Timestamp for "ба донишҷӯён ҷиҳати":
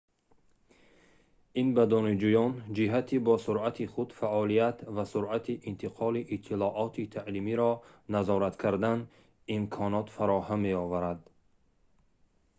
1.75-3.17